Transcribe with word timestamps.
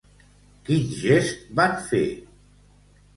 Quin 0.69 0.87
gest 1.01 1.43
van 1.59 1.75
fer? 1.91 2.01